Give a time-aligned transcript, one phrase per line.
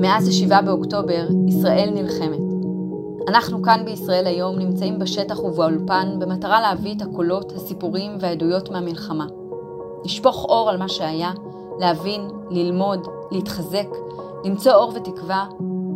[0.00, 2.40] מאז ה-7 באוקטובר, ישראל נלחמת.
[3.28, 9.26] אנחנו כאן בישראל היום נמצאים בשטח ובאולפן במטרה להביא את הקולות, הסיפורים והעדויות מהמלחמה.
[10.04, 11.30] לשפוך אור על מה שהיה,
[11.78, 13.86] להבין, ללמוד, להתחזק,
[14.44, 15.46] למצוא אור ותקווה,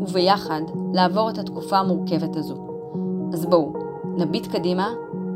[0.01, 0.63] וביחד
[0.95, 2.57] לעבור את התקופה המורכבת הזו.
[3.33, 3.73] אז בואו,
[4.17, 4.89] נביט קדימה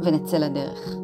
[0.03, 0.95] ונצא לדרך.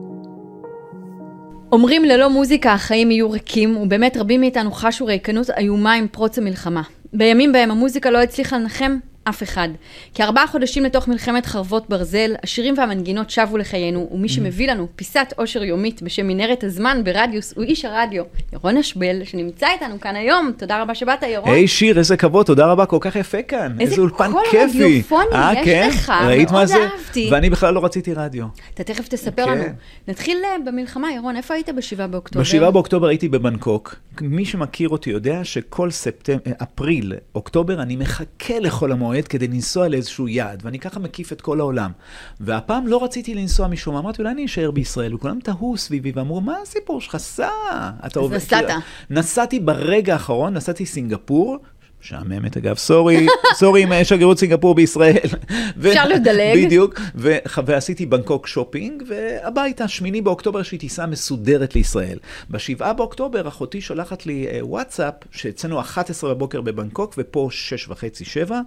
[1.73, 6.83] אומרים ללא מוזיקה החיים יהיו ריקים, ובאמת רבים מאיתנו חשו ריקנות איומה עם פרוץ המלחמה.
[7.15, 9.69] בימים בהם המוזיקה לא הצליחה לנחם, אף אחד.
[10.15, 15.65] כארבעה חודשים לתוך מלחמת חרבות ברזל, השירים והמנגינות שבו לחיינו, ומי שמביא לנו פיסת עושר
[15.65, 20.53] יומית בשם מנהרת הזמן ברדיוס הוא איש הרדיו, ירון אשבל, שנמצא איתנו כאן היום.
[20.57, 21.51] תודה רבה שבאת, ירון.
[21.51, 23.77] היי hey, שיר, איזה כבוד, תודה רבה, כל כך יפה כאן.
[23.81, 24.57] איזה אולפן כיפי.
[24.59, 25.89] איזה קול רדיופוני אה, יש כן?
[25.89, 26.77] לך, ראית מה מאוד זה?
[26.85, 27.29] אהבתי.
[27.33, 28.47] ואני בכלל לא רציתי רדיו.
[28.75, 29.51] אתה תכף תספר כן.
[29.51, 29.65] לנו.
[30.09, 32.45] נתחיל אה, במלחמה, ירון, איפה היית ב-7 באוקטובר?
[32.45, 33.97] ב-7 באוקטובר הייתי בבנקוק.
[34.21, 40.29] מי שמכיר אותי יודע שכל ספטמבר, אפריל, אוקטובר, אני מחכה לחול המועד כדי לנסוע לאיזשהו
[40.29, 41.91] יעד, ואני ככה מקיף את כל העולם.
[42.41, 46.41] והפעם לא רציתי לנסוע משום מה, אמרתי, אולי אני אשאר בישראל, וכולם תהו סביבי ואמרו,
[46.41, 47.17] מה הסיפור שלך?
[47.17, 47.49] סע.
[48.07, 48.65] אתה עובד- נסעת.
[48.67, 48.81] כאילו,
[49.11, 51.59] נסעתי ברגע האחרון, נסעתי סינגפור.
[52.05, 53.27] משעממת אגב, sorry,
[53.61, 55.29] sorry עם שגרירות סינגפור בישראל.
[55.79, 56.65] אפשר לדלג.
[56.65, 62.19] בדיוק, ו- ועשיתי בנקוק שופינג, והביתה, שמיני באוקטובר יש לי טיסה מסודרת לישראל.
[62.51, 68.61] בשבעה באוקטובר אחותי שולחת לי אה, וואטסאפ, שאצלנו 11 בבוקר בבנקוק, ופה שש וחצי, שבע.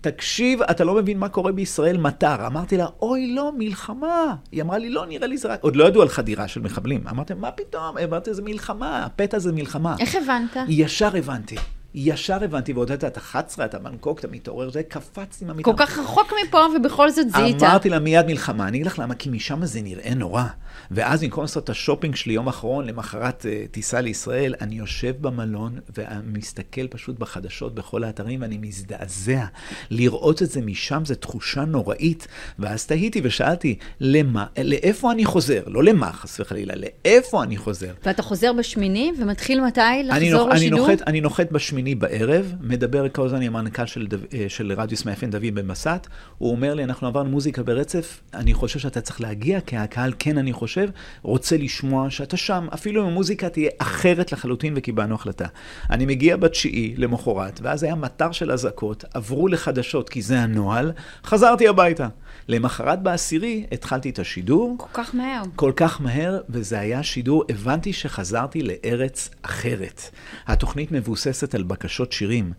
[0.00, 2.46] תקשיב, אתה לא מבין מה קורה בישראל, מטר.
[2.46, 4.34] אמרתי לה, אוי, לא, מלחמה.
[4.52, 5.62] היא אמרה לי, לא, נראה לי זה רק...
[5.62, 7.08] עוד לא ידעו על חדירה של מחבלים.
[7.10, 7.98] אמרתי, מה פתאום?
[8.04, 9.96] אמרתי, זה מלחמה, הפתע זה מלחמה.
[10.00, 10.56] איך הבנת?
[10.68, 11.56] ישר הבנתי.
[11.94, 15.70] ישר הבנתי, ועוד את 11, אתה בנקוק, אתה מתעורר, זה קפצתי מהמיטה.
[15.70, 17.62] כל כך רחוק מפה, ובכל זאת זיהית.
[17.62, 20.44] אמרתי לה מיד מלחמה, אני אגיד לך למה, כי משם זה נראה נורא.
[20.90, 25.78] ואז במקום לעשות את השופינג שלי יום אחרון, למחרת אה, טיסה לישראל, אני יושב במלון
[25.98, 29.44] ומסתכל פשוט בחדשות בכל האתרים, ואני מזדעזע.
[29.90, 32.28] לראות את זה משם זה תחושה נוראית.
[32.58, 35.62] ואז תהיתי ושאלתי, למה, לאיפה אני חוזר?
[35.66, 37.92] לא למה, חס וחלילה, לאיפה אני חוזר?
[38.06, 40.78] ואתה חוזר בשמיני, ומתחיל מתי לחזור אני, לשידור?
[40.78, 45.20] נוחת, אני נוחת בשמיני בערב, מדבר כל הזמן עם המנכ"ל של, אה, של רדיוס מאה
[45.20, 46.06] FM דוד בסט,
[46.38, 50.38] הוא אומר לי, אנחנו עברנו מוזיקה ברצף, אני חושב שאתה צריך להגיע, כי הקהל, כן,
[50.38, 50.88] אני חושב,
[51.22, 55.46] רוצה לשמוע שאתה שם, אפילו אם המוזיקה תהיה אחרת לחלוטין וקיבלנו החלטה.
[55.90, 60.92] אני מגיע בתשיעי למחרת, ואז היה מטר של אזעקות, עברו לחדשות, כי זה הנוהל,
[61.24, 62.08] חזרתי הביתה.
[62.48, 65.42] למחרת בעשירי התחלתי את השידור, כל כך מהר.
[65.56, 70.10] כל כך מהר, וזה היה שידור, הבנתי שחזרתי לארץ אחרת.
[70.46, 72.52] התוכנית מבוססת על בקשות שירים.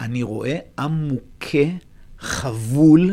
[0.00, 1.68] אני רואה עם מוכה,
[2.18, 3.10] חבול,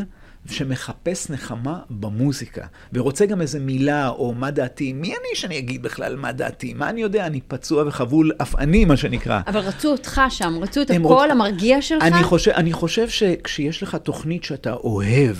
[0.50, 2.62] שמחפש נחמה במוזיקה,
[2.94, 4.94] ורוצה גם איזה מילה או מה דעתי.
[4.94, 6.74] מי אני שאני אגיד בכלל מה דעתי?
[6.74, 7.26] מה אני יודע?
[7.28, 9.42] אני פצוע וחבול, אף אני, מה שנקרא.
[9.48, 12.04] אבל רצו אותך שם, רצו את הקול רוצ- המרגיע שלך.
[12.04, 15.36] אני חושב, אני חושב שכשיש לך תוכנית שאתה אוהב,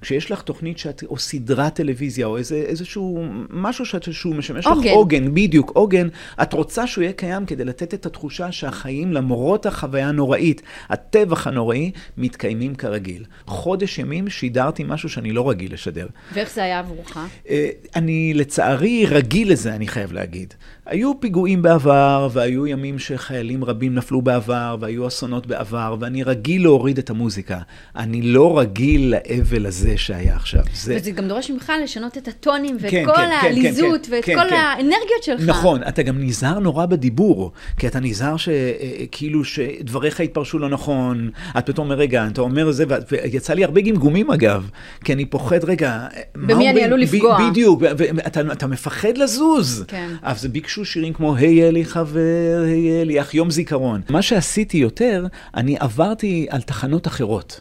[0.00, 4.72] כשיש לך תוכנית שאת, או סדרת טלוויזיה, או איזה, איזשהו משהו שאת, שהוא משמש לך
[4.72, 4.90] עוגן.
[4.90, 6.08] עוגן, בדיוק, עוגן,
[6.42, 11.90] את רוצה שהוא יהיה קיים כדי לתת את התחושה שהחיים, למרות החוויה הנוראית, הטבח הנוראי,
[12.16, 13.24] מתקיימים כרגיל.
[13.46, 16.06] חודש ימים שידרתי משהו שאני לא רגיל לשדר.
[16.32, 17.18] ואיך זה היה עבורך?
[17.48, 20.54] אה, אני לצערי רגיל לזה, אני חייב להגיד.
[20.88, 26.98] היו פיגועים בעבר, והיו ימים שחיילים רבים נפלו בעבר, והיו אסונות בעבר, ואני רגיל להוריד
[26.98, 27.58] את המוזיקה.
[27.96, 30.62] אני לא רגיל לאבל הזה שהיה עכשיו.
[30.74, 30.96] זה...
[30.96, 34.24] וזה גם דורש ממך לשנות את הטונים, ואת כן, כל כן, כן, העליזות, כן, ואת
[34.24, 34.56] כן, כל כן.
[34.56, 35.40] האנרגיות שלך.
[35.40, 41.66] נכון, אתה גם נזהר נורא בדיבור, כי אתה נזהר שכאילו שדבריך התפרשו לא נכון, את
[41.66, 44.70] פתאום אומר, רגע, אתה אומר זה, ויצא לי הרבה גמגומים אגב,
[45.04, 46.82] כי אני פוחד, רגע, במי אני?
[46.82, 47.50] עלול לפגוע?
[47.50, 49.84] בדיוק, ואתה אתה מפחד לזוז.
[49.88, 50.08] כן.
[50.22, 54.00] אז ביקשו שירים כמו, היי אלי חבר, היי אלי, אך יום זיכרון.
[54.10, 57.60] מה שעשיתי יותר, אני עברתי על תחנות אחרות.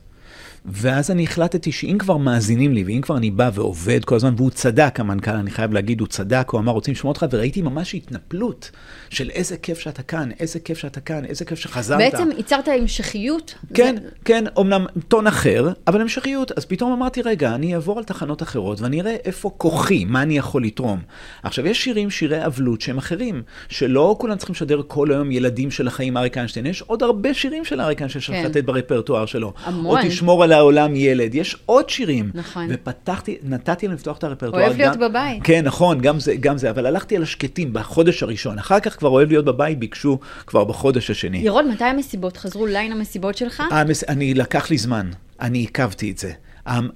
[0.67, 4.49] ואז אני החלטתי שאם כבר מאזינים לי, ואם כבר אני בא ועובד כל הזמן, והוא
[4.49, 8.71] צדק, המנכ"ל, אני חייב להגיד, הוא צדק, הוא אמר, רוצים לשמוע אותך, וראיתי ממש התנפלות
[9.09, 11.97] של איזה כיף שאתה כאן, איזה כיף שאתה כאן, איזה כיף שחזרת.
[11.97, 13.55] בעצם ייצרת המשכיות.
[13.73, 16.51] כן, זה- כן, אמנם טון אחר, אבל המשכיות.
[16.51, 20.37] אז פתאום אמרתי, רגע, אני אעבור על תחנות אחרות ואני אראה איפה כוחי, מה אני
[20.37, 20.99] יכול לתרום.
[21.43, 25.87] עכשיו, יש שירים, שירי אבלות שהם אחרים, שלא כולם צריכים לשדר כל היום ילדים של
[25.87, 28.45] החיים אריק איינשטיין, יש עוד הרבה שירים של אריק איינשטיין שצריך כן.
[28.45, 29.53] לתת ברפרטואר שלו.
[29.63, 29.97] המון.
[29.97, 32.31] או תשמור על העולם ילד, יש עוד שירים.
[32.33, 32.67] נכון.
[32.69, 34.63] ופתחתי, נתתי להם לפתוח את הרפרטואר.
[34.63, 35.43] אוהב להיות גם- בבית.
[35.43, 38.59] כן, נכון, גם זה, גם זה, אבל הלכתי על השקטים בחודש הראשון.
[38.59, 41.37] אחר כך כבר אוהב להיות בבית, ביקשו כבר בחודש השני.
[41.37, 42.37] ירון, מתי המסיבות?
[42.37, 43.63] חזרו ליין המסיבות שלך?
[43.71, 44.03] המס...
[44.03, 45.09] אני, לקח לי זמן,
[45.41, 46.31] אני עיכבתי את זה.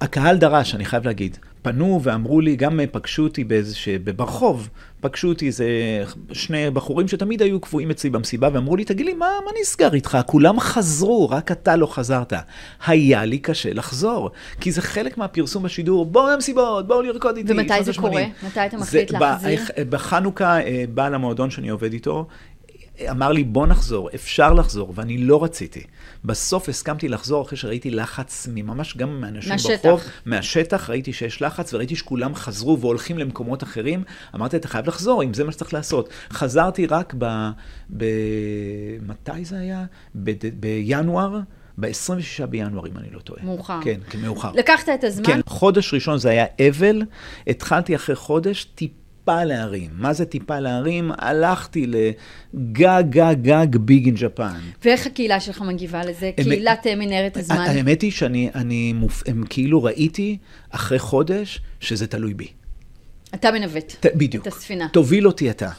[0.00, 1.36] הקהל דרש, אני חייב להגיד.
[1.62, 3.74] פנו ואמרו לי, גם פגשו אותי באיזה,
[4.16, 4.68] ברחוב,
[5.02, 5.66] פגשו אותי איזה
[6.32, 10.18] שני בחורים שתמיד היו קבועים אצלי במסיבה, ואמרו לי, תגיד לי, מה, מה נסגר איתך?
[10.26, 12.32] כולם חזרו, רק אתה לא חזרת.
[12.86, 17.52] היה לי קשה לחזור, כי זה חלק מהפרסום בשידור, בואו למסיבות, בואו לרקוד איתי.
[17.52, 18.22] ומתי זה קורה?
[18.46, 19.60] מתי אתה מחליט להחזיר?
[19.88, 22.26] בחנוכה, אה, בעל המועדון שאני עובד איתו,
[23.10, 25.82] אמר לי, בוא נחזור, אפשר לחזור, ואני לא רציתי.
[26.24, 29.86] בסוף הסכמתי לחזור אחרי שראיתי לחץ ממש גם מאנשים מהשטח.
[29.86, 34.04] ברחוב, מהשטח, ראיתי שיש לחץ, וראיתי שכולם חזרו והולכים למקומות אחרים.
[34.34, 36.08] אמרתי, אתה חייב לחזור, אם זה מה שצריך לעשות.
[36.32, 37.48] חזרתי רק ב...
[37.96, 38.04] ב...
[39.02, 39.84] מתי זה היה?
[40.14, 40.30] ב...
[40.60, 41.40] בינואר.
[41.78, 43.42] ב-26 בינואר, אם אני לא טועה.
[43.42, 43.80] מאוחר.
[43.84, 44.52] כן, כן, מאוחר.
[44.54, 45.26] לקחת את הזמן?
[45.26, 47.02] כן, חודש ראשון זה היה אבל,
[47.46, 48.90] התחלתי אחרי חודש, טיפ...
[49.24, 49.90] טיפה להרים.
[49.94, 51.10] מה זה טיפה להרים?
[51.18, 54.60] הלכתי לגג, גג, גג ביג אין ג'פן.
[54.84, 56.30] ואיך הקהילה שלך מגיבה לזה?
[56.38, 56.44] הם...
[56.44, 57.56] קהילת מנהרת הזמן.
[57.56, 59.22] האמת היא שאני אני מופ...
[59.26, 60.38] הם כאילו ראיתי
[60.70, 62.46] אחרי חודש שזה תלוי בי.
[63.34, 63.94] אתה מנווט.
[64.00, 64.06] ת...
[64.14, 64.46] בדיוק.
[64.46, 64.88] את הספינה.
[64.88, 65.70] תוביל אותי אתה.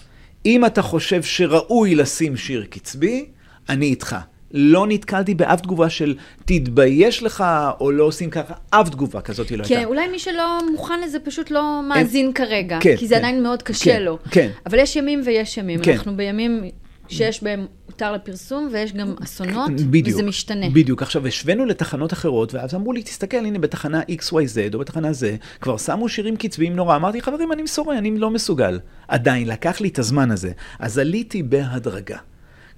[0.46, 3.26] אם אתה חושב שראוי לשים שיר קצבי,
[3.70, 4.16] אני איתך.
[4.54, 6.16] לא נתקלתי באף תגובה של
[6.46, 7.44] תתבייש לך,
[7.80, 9.76] או לא עושים ככה, אף תגובה כזאת לא כן, הייתה.
[9.76, 12.34] כן, אולי מי שלא מוכן לזה פשוט לא מאזין אין...
[12.34, 14.18] כרגע, כן, כי זה כן, עדיין מאוד קשה כן, לו.
[14.32, 14.50] כן.
[14.66, 15.80] אבל יש ימים ויש ימים.
[15.82, 15.92] כן.
[15.92, 16.64] אנחנו בימים
[17.08, 20.70] שיש בהם הותר לפרסום, ויש גם אסונות, בדיוק, וזה משתנה.
[20.70, 21.02] בדיוק.
[21.02, 25.24] עכשיו, השווינו לתחנות אחרות, ואז אמרו לי, תסתכל, הנה, בתחנה XYZ, או בתחנה Z,
[25.62, 26.96] כבר שמו שירים קצביים נורא.
[26.96, 28.80] אמרתי, חברים, אני מסורה, אני לא מסוגל.
[29.08, 30.52] עדיין, לקח לי את הזמן הזה.
[30.80, 32.18] אז עליתי בהדרגה.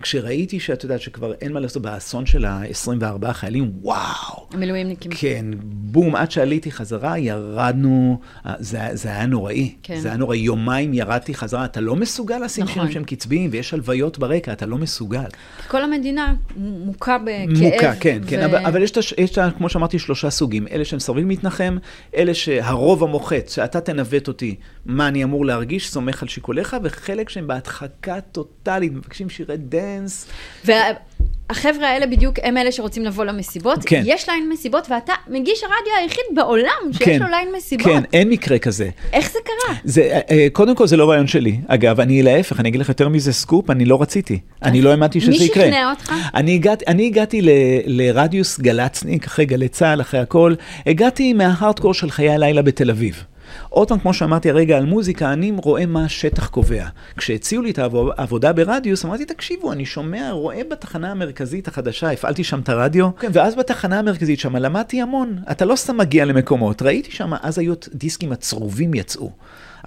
[0.01, 4.47] כשראיתי שאת יודעת שכבר אין מה לעשות באסון של ה-24 חיילים, וואו.
[4.53, 5.11] המילואימניקים.
[5.15, 8.19] כן, בום, עד שעליתי חזרה, ירדנו,
[8.59, 9.75] זה, זה היה נוראי.
[9.83, 9.99] כן.
[9.99, 12.73] זה היה נוראי, יומיים ירדתי חזרה, אתה לא מסוגל לשים נכון.
[12.73, 15.25] שירים שהם קצביים, ויש הלוויות ברקע, אתה לא מסוגל.
[15.67, 17.73] כל המדינה מוכה בכאב.
[17.73, 18.27] מוכה, כן, ו...
[18.27, 20.67] כן, אבל, אבל יש, יש, כמו שאמרתי, שלושה סוגים.
[20.67, 21.77] אלה שהם מסרבים להתנחם,
[22.15, 24.55] אלה שהרוב המוחץ, שאתה תנווט אותי,
[24.85, 29.84] מה אני אמור להרגיש, סומך על שיקוליך, וחלק שהם בהדחקה טוטאלית, מבקשים שירי dance.
[29.85, 30.27] dance.
[30.65, 33.79] והחבר'ה האלה בדיוק הם אלה שרוצים לבוא למסיבות.
[33.85, 34.03] כן.
[34.05, 37.85] יש line מסיבות, ואתה מגיש הרדיו היחיד בעולם שיש כן, לו line מסיבות.
[37.85, 38.89] כן, אין מקרה כזה.
[39.13, 39.75] איך זה קרה?
[39.83, 41.59] זה, אה, אה, קודם כל, זה לא רעיון שלי.
[41.67, 44.39] אגב, אני להפך, אני אגיד לך יותר מזה סקופ, אני לא רציתי.
[44.63, 45.65] אני לא האמנתי שזה יקרה.
[45.65, 46.13] מי שכנע אותך?
[46.33, 47.49] אני הגעתי, אני הגעתי ל,
[47.85, 50.53] לרדיוס גלצניק, אחרי גלי צה"ל, אחרי הכל.
[50.85, 53.23] הגעתי מההארדקור של חיי הלילה בתל אביב.
[53.69, 56.85] עוד פעם, כמו שאמרתי הרגע על מוזיקה, אני רואה מה השטח קובע.
[57.17, 57.79] כשהציעו לי את
[58.17, 63.29] העבודה ברדיוס, אמרתי, תקשיבו, אני שומע, רואה בתחנה המרכזית החדשה, הפעלתי שם את הרדיו, כן,
[63.33, 65.37] ואז בתחנה המרכזית שם למדתי המון.
[65.51, 69.31] אתה לא סתם מגיע למקומות, ראיתי שם, אז היו דיסקים הצרובים יצאו.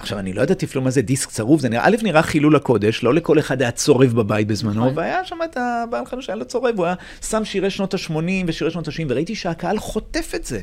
[0.01, 3.03] עכשיו, אני לא ידעתי אפילו מה זה דיסק צרוב, זה נראה, א', נראה חילול הקודש,
[3.03, 4.93] לא לכל אחד היה צורב בבית בזמנו, נכון.
[4.97, 6.95] והיה שם את הבעל חנות שהיה לו צורב, הוא היה
[7.29, 8.13] שם שירי שנות ה-80
[8.47, 10.61] ושירי שנות ה-90, וראיתי שהקהל חוטף את זה.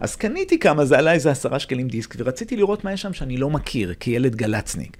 [0.00, 3.36] אז קניתי כמה, זה עלה איזה עשרה שקלים דיסק, ורציתי לראות מה יש שם שאני
[3.36, 4.96] לא מכיר, כילד גלצניק.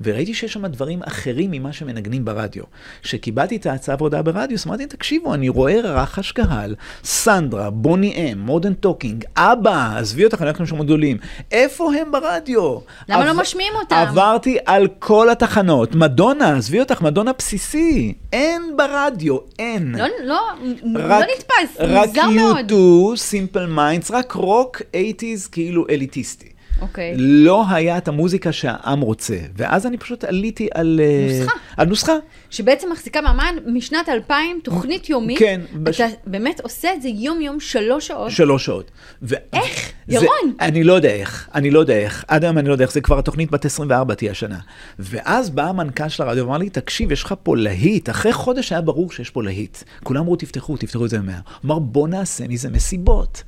[0.00, 2.64] וראיתי שיש שם דברים אחרים ממה שמנגנים ברדיו.
[3.02, 6.74] כשקיבלתי את ההצעה עבודה ברדיו, אמרתי, תקשיבו, אני רואה רחש קהל,
[7.04, 11.16] סנדרה, בוני אם, מודרן טוקינג, אבא, עזבי אותך, אנחנו שם גדולים.
[11.52, 12.78] איפה הם ברדיו?
[13.08, 13.96] למה לא משמיעים אותם?
[13.96, 15.94] עברתי על כל התחנות.
[15.94, 18.14] מדונה, עזבי אותך, מדונה בסיסי.
[18.32, 19.94] אין ברדיו, אין.
[19.98, 20.40] לא, לא,
[20.84, 22.56] לא נתפס, מוזר מאוד.
[22.56, 26.52] רק U2, Simple Minds, רק רוק 80's כאילו אליטיסטי.
[26.82, 27.14] אוקיי.
[27.16, 29.36] לא היה את המוזיקה שהעם רוצה.
[29.56, 31.00] ואז אני פשוט עליתי על...
[31.02, 31.58] אה, נוסחה.
[31.76, 32.12] על נוסחה.
[32.50, 35.38] שבעצם מחזיקה מעמד משנת 2000, תוכנית יומית.
[35.38, 35.60] כן.
[35.74, 36.00] בש...
[36.00, 38.30] אתה באמת עושה את זה יום-יום, שלוש שעות.
[38.30, 38.90] שלוש שעות.
[39.22, 39.34] ו...
[39.52, 39.91] איך?
[40.06, 40.14] זה...
[40.14, 40.56] ירון.
[40.60, 42.24] אני לא יודע איך, אני לא יודע איך.
[42.28, 44.58] עד היום אני לא יודע איך, זה כבר התוכנית בת 24 תהיה השנה.
[44.98, 48.10] ואז בא המנכ"ל של הרדיו ואמר לי, תקשיב, יש לך פה להיט.
[48.10, 49.78] אחרי חודש היה ברור שיש פה להיט.
[50.04, 51.18] כולם אמרו, תפתחו, תפתחו את זה.
[51.18, 51.24] הוא
[51.64, 53.42] אמר, בוא נעשה מזה מסיבות.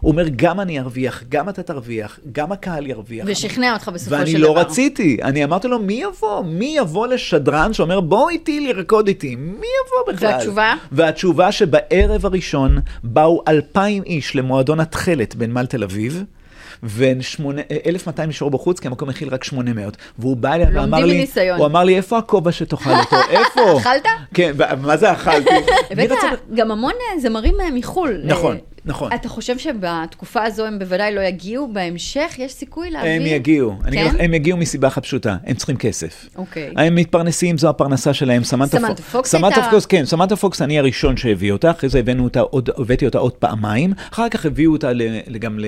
[0.00, 3.26] הוא אומר, גם אני ארוויח, גם אתה תרוויח, גם הקהל ירוויח.
[3.28, 4.18] ושכנע אותך בסופו של דבר.
[4.18, 5.16] ואני לא רציתי.
[5.22, 6.42] אני אמרתי לו, מי יבוא?
[6.42, 9.36] מי יבוא לשדרן שאומר, בוא איתי לרקוד איתי?
[9.36, 10.28] מי יבוא בכלל?
[10.28, 10.74] והתשובה?
[10.92, 16.24] והתשובה שבערב הראשון באו אלפיים איש למועדון התכלת בנמל תל אביב.
[16.82, 19.96] ו-1,200 נשארו בחוץ, כי המקום מכיל רק 800.
[20.18, 21.58] והוא בא אליי ואמר לי, מניסיון.
[21.58, 23.16] הוא אמר לי, איפה הכובע שתאכל אותו?
[23.30, 23.78] איפה?
[23.78, 24.06] אכלת?
[24.34, 25.50] כן, מה זה אכלתי?
[25.90, 26.10] הבאת
[26.54, 28.20] גם המון אה, זמרים אה, מחו"ל.
[28.24, 28.58] נכון.
[28.86, 29.12] נכון.
[29.12, 31.68] אתה חושב שבתקופה הזו הם בוודאי לא יגיעו?
[31.72, 33.10] בהמשך יש סיכוי להביא?
[33.10, 33.74] הם יגיעו.
[33.92, 34.06] כן?
[34.06, 36.28] לך, הם יגיעו מסיבה אחת פשוטה, הם צריכים כסף.
[36.36, 36.74] אוקיי.
[36.76, 38.44] הם מתפרנסים, זו הפרנסה שלהם.
[38.44, 38.78] סמנטה
[39.12, 39.48] פוקס הייתה?
[39.54, 43.06] סמנטה פוקס, כן, סמנטה פוקס אני הראשון שהביא אותה, אחרי זה הבאנו אותה עוד, הבאתי
[43.06, 44.90] אותה עוד פעמיים, אחר כך הביאו אותה
[45.38, 45.58] גם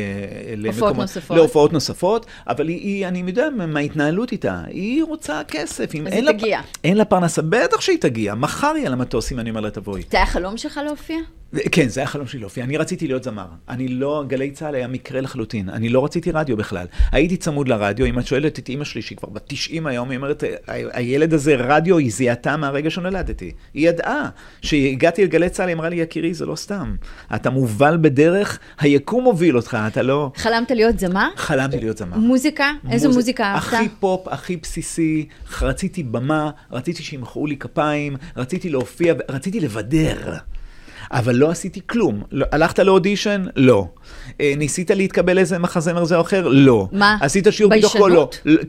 [1.30, 2.26] להופעות נוספות.
[2.49, 5.94] אבל היא, היא אני יודע מההתנהלות איתה, היא רוצה כסף.
[6.06, 6.61] אז היא תגיע.
[6.85, 10.02] אין לה פרנסה, בטח שהיא תגיע, מחר היא על המטוס, אם אני אומר לה תבואי.
[10.11, 11.16] זה היה חלום שלך להופיע?
[11.72, 12.64] כן, זה היה חלום שלי להופיע.
[12.64, 13.46] אני רציתי להיות זמר.
[13.68, 15.68] אני לא, גלי צה"ל היה מקרה לחלוטין.
[15.68, 16.86] אני לא רציתי רדיו בכלל.
[17.12, 20.16] הייתי צמוד לרדיו, אם את שואלת את אימא שלי, שהיא כבר בת 90 היום, היא
[20.16, 20.44] אומרת,
[20.92, 23.52] הילד הזה רדיו, היא זיהתה מהרגע שנולדתי.
[23.74, 24.28] היא ידעה.
[24.62, 26.96] כשהגעתי לגלי צה"ל, היא אמרה לי, יקירי, זה לא סתם.
[27.34, 30.32] אתה מובל בדרך, היקום מוביל אותך, אתה לא...
[30.36, 31.28] חלמת להיות זמר?
[31.36, 32.16] חלמתי להיות זמר.
[32.16, 32.70] מוזיקה?
[32.90, 33.62] איזו מוז- מוזיקה אהבת?
[33.62, 35.26] הכי פופ, הכי בסיסי,
[35.62, 40.34] רציתי במה, רציתי שימחאו לי כפיים, רציתי להופיע, רציתי לבדר.
[41.10, 42.22] אבל לא עשיתי כלום.
[42.32, 43.44] לא, הלכת לאודישן?
[43.56, 43.86] לא.
[44.40, 46.48] אה, ניסית להתקבל לאיזה מחזמר זה או אחר?
[46.48, 46.88] לא.
[46.92, 47.16] מה?
[47.20, 48.12] עשית שיעור פיתוח קול?
[48.12, 48.28] לא.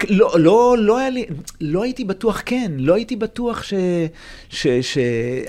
[0.10, 1.26] לא, לא, לא היה לי,
[1.62, 3.74] לא הייתי בטוח כן, לא הייתי בטוח ש...
[4.50, 4.68] ש...
[4.68, 4.98] ש...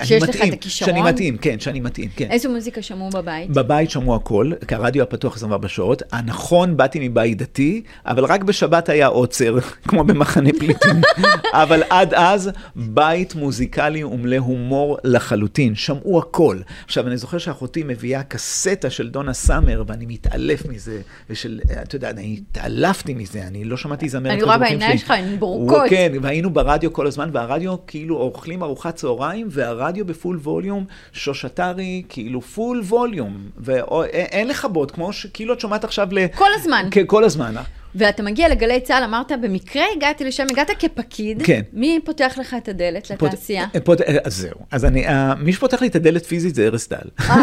[0.03, 0.91] שיש אני לך מתאים, את הכישרון?
[0.91, 2.31] שאני מתאים, כן, שאני מתאים, כן.
[2.31, 3.51] איזו מוזיקה שמעו בבית?
[3.51, 6.03] בבית שמעו הכל, כי הרדיו היה פתוח 24 שעות.
[6.13, 11.01] הנכון, באתי מבית דתי, אבל רק בשבת היה עוצר, כמו במחנה פליטים.
[11.63, 15.75] אבל עד אז, בית מוזיקלי ומלא הומור לחלוטין.
[15.75, 16.59] שמעו הכל.
[16.85, 22.11] עכשיו, אני זוכר שאחותי מביאה קסטה של דונה סאמר, ואני מתעלף מזה, ושל, אתה יודע,
[22.11, 24.99] אני התעלפתי מזה, אני לא שמעתי זמרת אני רואה בעיניים.
[24.99, 25.83] שלך, הן ברוקות.
[25.89, 32.03] כן, והיינו ברדיו כל הזמן, והרדיו כאילו אוכלים ארוחת צהריים, והרדיו בפול ווליום, שוש עטרי,
[32.09, 36.29] כאילו פול ווליום, ואין לכבות, כמו שכאילו את שומעת עכשיו ל...
[36.29, 36.89] כל הזמן.
[36.91, 37.55] כן, כל הזמן.
[37.95, 41.43] ואתה מגיע לגלי צה"ל, אמרת, במקרה הגעתי לשם, הגעת כפקיד.
[41.45, 41.61] כן.
[41.73, 43.67] מי פותח לך את הדלת פות- לתעשייה?
[43.85, 44.55] פות- אז זהו.
[44.71, 46.97] אז אני, אה, מי שפותח לי את הדלת פיזית זה ארז טל.
[47.21, 47.37] אה,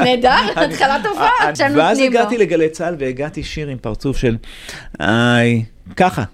[0.04, 2.18] נהדר, התחלה טובה, אה, ואז נותנים לו.
[2.18, 4.36] הגעתי לגלי צה"ל והגעתי שיר עם פרצוף של
[5.00, 5.64] איי,
[5.96, 6.24] ככה.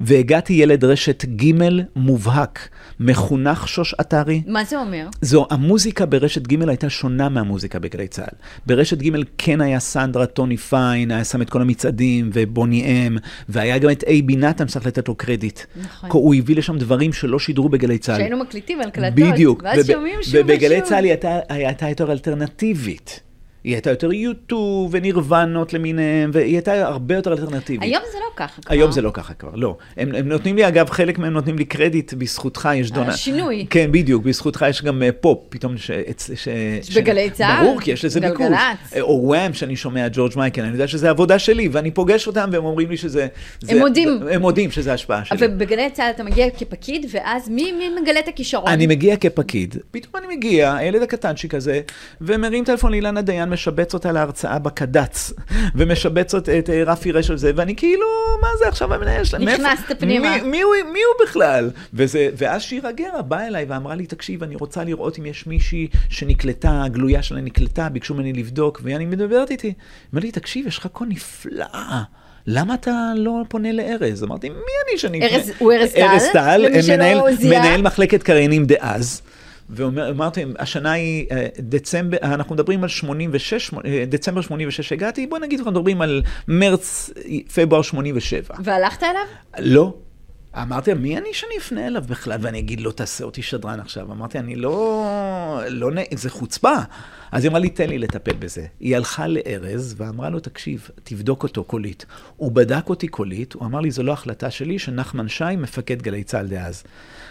[0.00, 1.52] והגעתי ילד רשת ג'
[1.96, 2.68] מובהק,
[3.00, 4.42] מחונך שוש עטרי.
[4.46, 5.08] מה זה אומר?
[5.20, 8.36] זו, המוזיקה ברשת ג' הייתה שונה מהמוזיקה בגלי צה"ל.
[8.66, 13.16] ברשת ג' כן היה סנדרה, טוני פיין, היה שם את כל המצעדים, ובוני אם,
[13.48, 15.60] והיה גם את אייבי נתן, צריך לתת לו קרדיט.
[15.76, 16.10] נכון.
[16.12, 18.18] הוא הביא לשם דברים שלא שידרו בגלי צה"ל.
[18.18, 19.14] שהיינו מקליטים על קלטות.
[19.14, 19.62] בדיוק.
[19.64, 20.40] ואז שומעים שוב ושוב.
[20.44, 21.14] ובגלי צה"ל היא
[21.48, 23.20] הייתה יותר אלטרנטיבית.
[23.64, 25.24] היא הייתה יותר יוטיוב ונירוונים
[25.72, 27.82] למיניהם, והיא הייתה הרבה יותר אלטרנטיבית.
[27.82, 28.74] היום זה לא ככה כבר.
[28.74, 29.76] היום זה לא ככה כבר, לא.
[29.96, 33.08] הם, הם נותנים לי, אגב, חלק מהם נותנים לי קרדיט, בזכותך יש דונה.
[33.12, 33.66] השינוי.
[33.70, 35.86] כן, בדיוק, בזכותך יש גם אה, פופ, פתאום ש...
[35.86, 36.48] ש, ש
[36.82, 37.64] ש- בגלי צה"ל?
[37.64, 38.38] ברור, כי יש לזה גלגלצ.
[38.40, 38.56] ביקוש.
[38.96, 42.48] אה, או וואם, שאני שומע ג'ורג' מייקל, אני יודע שזה עבודה שלי, ואני פוגש אותם
[42.52, 43.26] והם אומרים לי שזה...
[43.60, 44.20] זה- מודים.
[44.30, 45.38] הם מודים שזה השפעה שלי.
[45.40, 48.68] ובגלי צה"ל אתה מגיע כפקיד, ואז מי מי מגלה את הכישרון?
[48.68, 51.80] אני מגיע כפקיד, פתאום אני מגיע, הילד הקטנצ'יק הזה,
[52.20, 55.32] ומרים טלפון לאילנה דיין, משבץ אותה להרצאה בקד"צ,
[55.74, 58.06] ומשבץ אות- את אה, רפי רשל זה, ואני כאילו,
[58.42, 59.42] מה זה עכשיו המנהל שלהם?
[59.48, 60.36] נכנסת פנימה.
[60.36, 61.70] מי, מי, הוא, מי הוא בכלל?
[61.94, 65.88] וזה, ואז שירה גרה באה אליי ואמרה לי, תקשיב, אני רוצה לראות אם יש מישהי
[66.08, 69.66] שנקלטה, הגלויה שלה נקלטה, ביקשו ממני לבדוק, ואני מדברת איתי.
[69.66, 69.74] היא
[70.12, 71.66] אומרת לי, תקשיב, יש לך קול נפלא.
[72.46, 74.24] למה אתה לא פונה לארז?
[74.24, 74.56] אמרתי, מי
[74.90, 75.20] אני שאני...
[75.28, 76.02] ארז- הוא ארז טל?
[76.02, 76.66] ארז טל?
[77.58, 79.22] מנהל מחלקת קריינים דאז.
[79.70, 85.58] ואמרתי, השנה היא אה, דצמבר, אנחנו מדברים על 86, אה, דצמבר 86 הגעתי, בוא נגיד
[85.58, 87.10] אנחנו מדברים על מרץ,
[87.54, 88.54] פברואר 87.
[88.64, 89.22] והלכת אליו?
[89.58, 89.94] לא.
[90.62, 94.12] אמרתי, מי אני שאני אפנה אליו בכלל, ואני אגיד לו, תעשה אותי שדרן עכשיו.
[94.12, 95.60] אמרתי, אני לא...
[95.68, 95.96] לא נ...
[96.14, 96.74] זה חוצפה.
[97.32, 98.66] אז היא אמרה לי, תן לי לטפל בזה.
[98.80, 102.06] היא הלכה לארז ואמרה לו, תקשיב, תבדוק אותו קולית.
[102.36, 106.24] הוא בדק אותי קולית, הוא אמר לי, זו לא החלטה שלי, שנחמן שי, מפקד גלי
[106.24, 106.84] צה"ל דאז.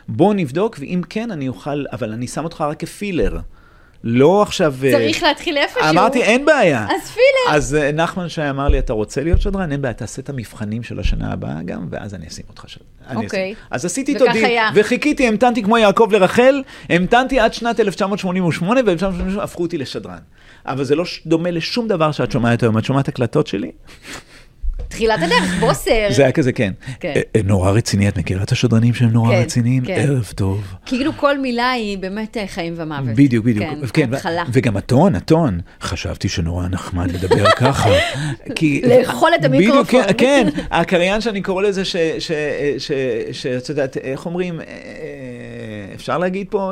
[0.07, 3.37] בוא נבדוק, ואם כן, אני אוכל, אבל אני שם אותך רק כפילר.
[4.03, 4.75] לא עכשיו...
[4.83, 5.89] אה, צריך להתחיל איפשהו.
[5.89, 6.85] אמרתי, אין בעיה.
[6.85, 7.55] אז פילר.
[7.55, 9.71] אז אה, נחמן שי אמר לי, אתה רוצה להיות שדרן?
[9.71, 13.15] אין בעיה, תעשה את המבחנים של השנה הבאה גם, ואז אני אשים אותך שדרן.
[13.15, 13.55] אוקיי.
[13.71, 14.69] אז עשיתי היה.
[14.75, 20.17] וחיכיתי, המתנתי כמו יעקב לרחל, המתנתי עד שנת 1988, וב-1988 הפכו אותי לשדרן.
[20.65, 22.77] אבל זה לא דומה לשום דבר שאת שומעת היום.
[22.77, 23.71] את שומעת הקלטות שלי?
[24.93, 26.07] תחילת הדרך, בוסר.
[26.09, 26.73] זה היה כזה, כן.
[26.99, 27.13] כן.
[27.15, 29.85] אה, אה, נורא רציני, את מכירה את השדרנים שהם נורא כן, רציניים?
[29.85, 29.93] כן.
[29.93, 30.73] ערב טוב.
[30.85, 33.15] כאילו כל מילה היא באמת אה, חיים ומוות.
[33.15, 33.65] בדיוק, בדיוק.
[33.65, 34.43] כן, כן, ו- התחלה.
[34.53, 35.59] וגם הטון, הטון.
[35.81, 37.89] חשבתי שנורא נחמד לדבר ככה.
[38.55, 38.81] כי...
[38.87, 40.03] לאכול את בדיוק, המיקרופון.
[40.03, 41.83] כן, כן, הקריין שאני קורא לזה,
[43.31, 44.59] שאת יודעת, איך אומרים,
[45.95, 46.71] אפשר להגיד פה...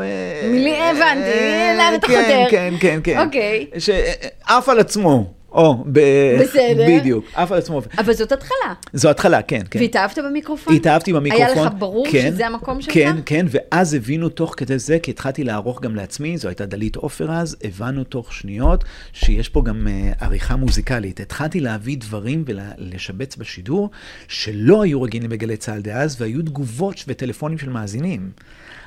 [0.52, 1.40] מילי, הבנתי,
[1.78, 2.46] לאן אתה כן, חותר?
[2.52, 3.26] כן, כן, כן.
[3.26, 3.66] אוקיי.
[3.80, 5.41] שעף על עצמו.
[5.52, 6.86] או, ב- בסדר.
[6.88, 7.82] בדיוק, עף על עצמו.
[7.98, 8.74] אבל זאת התחלה.
[8.94, 9.80] זו התחלה, כן, כן.
[9.80, 10.76] והתאהבת במיקרופון?
[10.76, 11.58] התאהבתי במיקרופון.
[11.58, 12.94] היה לך ברור כן, שזה המקום שלך?
[12.94, 16.96] כן, כן, ואז הבינו תוך כדי זה, כי התחלתי לערוך גם לעצמי, זו הייתה דלית
[16.96, 21.20] עופר אז, הבנו תוך שניות שיש פה גם uh, עריכה מוזיקלית.
[21.20, 23.90] התחלתי להביא דברים ולשבץ בשידור
[24.28, 28.32] שלא היו רגילים בגלי צה"ל דאז, והיו תגובות וטלפונים של מאזינים.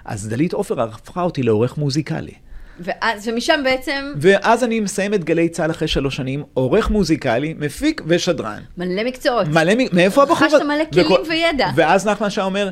[0.04, 2.43] אז דלית עופר הפכה אותי לעורך מוזיקלי.
[2.80, 8.02] ואז, ומשם בעצם ואז אני מסיים את גלי צה"ל אחרי שלוש שנים, עורך מוזיקלי, מפיק
[8.06, 8.58] ושדרן.
[8.78, 9.46] מלא מקצועות.
[9.48, 10.46] מלא, מאיפה הבחור?
[10.46, 11.68] רכשת מלא כלים וכל- וידע.
[11.76, 12.70] ואז נחמן שי אומר,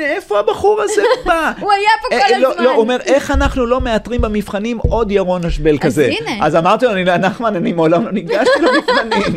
[0.00, 1.52] איפה הבחור הזה בא?
[1.60, 2.64] הוא היה פה אה, כל לא, הזמן.
[2.64, 6.10] לא, הוא אומר, איך אנחנו לא מאתרים במבחנים עוד ירון אשבל כזה?
[6.20, 6.46] הנה.
[6.46, 9.34] אז אמרתי לו, "אני- נחמן, אני מעולם לא ניגשתי למבחנים.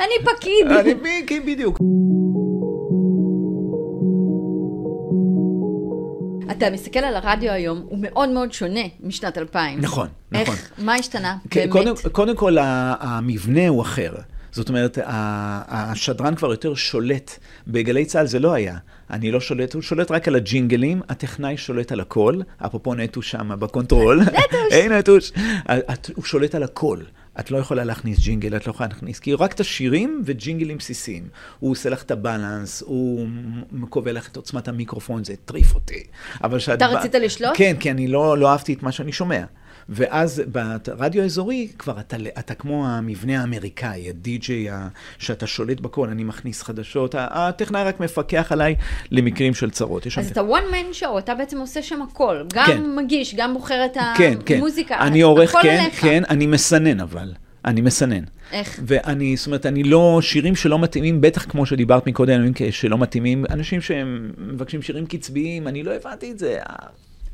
[0.00, 0.66] אני פקיד.
[0.80, 1.78] אני ב- כן, בדיוק.
[6.58, 9.80] אתה מסתכל על הרדיו היום, הוא מאוד מאוד שונה משנת 2000.
[9.80, 10.84] נכון, איך, נכון.
[10.84, 11.36] מה השתנה?
[11.50, 11.72] כן, באמת.
[11.72, 14.12] קודם, קודם כל, המבנה הוא אחר.
[14.52, 14.98] זאת אומרת,
[15.68, 17.38] השדרן כבר יותר שולט.
[17.68, 18.76] בגלי צה"ל זה לא היה.
[19.10, 23.50] אני לא שולט, הוא שולט רק על הג'ינגלים, הטכנאי שולט על הכל, אפרופו נטוש שם
[23.58, 24.20] בקונטרול.
[24.20, 24.72] נטוש.
[24.72, 25.32] היי נטוש.
[26.14, 26.98] הוא שולט על הכל.
[27.40, 31.28] את לא יכולה להכניס ג'ינגל, את לא יכולה להכניס, כי רק את השירים וג'ינגלים בסיסיים.
[31.58, 33.28] הוא עושה לך את הבלנס, הוא
[33.88, 36.04] קובע לך את עוצמת המיקרופון, זה הטריף אותי.
[36.44, 37.52] אבל שאת אתה רצית לשלוט?
[37.54, 39.44] כן, כי אני לא, לא אהבתי את מה שאני שומע.
[39.88, 40.42] ואז
[40.86, 44.68] ברדיו האזורי כבר אתה, אתה כמו המבנה האמריקאי, הדי-ג'יי,
[45.18, 48.74] שאתה שולט בכל, אני מכניס חדשות, הטכנאי רק מפקח עליי
[49.10, 50.06] למקרים של צרות.
[50.18, 52.44] אז אתה one man show, אתה בעצם עושה שם הכל.
[52.54, 52.96] גם כן.
[52.96, 54.56] מגיש, גם בוחר את כן, כן.
[54.56, 54.98] המוזיקה.
[54.98, 56.00] אני עורך, כן, עליך.
[56.00, 57.32] כן, אני מסנן אבל.
[57.64, 58.24] אני מסנן.
[58.52, 58.80] איך?
[58.86, 63.80] ואני, זאת אומרת, אני לא, שירים שלא מתאימים, בטח כמו שדיברת מקודם, שלא מתאימים, אנשים
[63.80, 66.58] שהם מבקשים שירים קצביים, אני לא הבנתי את זה.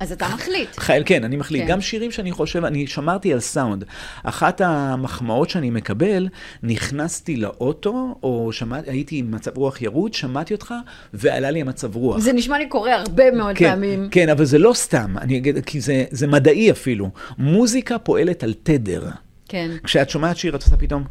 [0.01, 0.79] אז אתה מחליט.
[0.79, 1.63] חייל, כן, אני מחליט.
[1.63, 1.69] כן.
[1.69, 3.85] גם שירים שאני חושב, אני שמרתי על סאונד.
[4.23, 6.29] אחת המחמאות שאני מקבל,
[6.63, 10.75] נכנסתי לאוטו, או שמע, הייתי עם מצב רוח ירוד, שמעתי אותך,
[11.15, 12.19] ועלה לי המצב רוח.
[12.19, 14.09] זה נשמע לי קורה הרבה מאוד כן, פעמים.
[14.11, 17.11] כן, אבל זה לא סתם, אני אגיד, כי זה, זה מדעי אפילו.
[17.39, 19.03] מוזיקה פועלת על תדר.
[19.49, 21.05] כן, כשאת שומעת שיר, את עושה פתאום,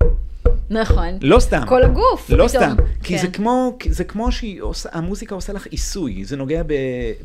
[0.69, 1.17] נכון.
[1.21, 1.61] לא סתם.
[1.67, 2.29] כל הגוף.
[2.29, 2.63] לא פתאום.
[2.63, 2.75] סתם.
[3.03, 3.21] כי כן.
[3.21, 6.73] זה כמו, זה כמו שהמוזיקה עושה לך עיסוי, זה נוגע ב,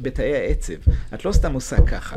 [0.02, 0.72] בתאי העצב.
[1.14, 2.16] את לא סתם עושה ככה.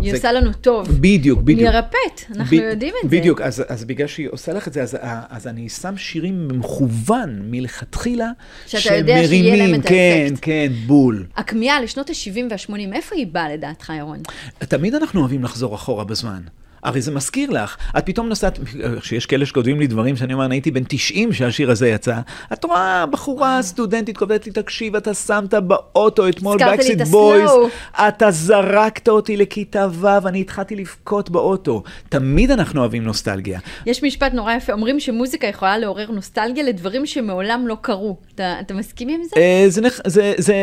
[0.00, 0.88] היא זה- עושה לנו טוב.
[1.00, 1.74] בדיוק, בדיוק.
[1.74, 3.16] מרפאת, אנחנו ב- יודעים את זה.
[3.16, 4.96] בדיוק, אז, אז בגלל שהיא עושה לך את זה, אז,
[5.30, 8.30] אז אני שם שירים במכוון מלכתחילה,
[8.66, 10.38] שאתה יודע שיהיה להם את כן, האפקט.
[10.42, 11.26] כן, בול.
[11.36, 14.18] הכמיהה לשנות ה-70 וה-80, איפה היא באה לדעתך, ירון?
[14.58, 16.40] תמיד אנחנו אוהבים לחזור אחורה בזמן.
[16.82, 18.58] הרי זה מזכיר לך, את פתאום נוסעת,
[19.02, 22.18] שיש כאלה שכותבים לי דברים שאני אומר, אני הייתי בן 90 שהשיר הזה יצא,
[22.52, 27.68] את רואה בחורה סטודנטית כותבת לי, תקשיב, אתה שמת באוטו אתמול בקסיט את בויז, הסלואו."
[28.08, 31.82] אתה זרקת אותי לכיתה ו', אני התחלתי לבכות באוטו.
[32.08, 33.60] תמיד אנחנו אוהבים נוסטלגיה.
[33.86, 38.16] יש משפט נורא יפה, אומרים שמוזיקה יכולה לעורר נוסטלגיה לדברים שמעולם לא קרו.
[38.34, 39.36] אתה, אתה מסכים עם זה?
[39.36, 40.00] אה, זה נח...
[40.06, 40.32] זה...
[40.38, 40.54] זה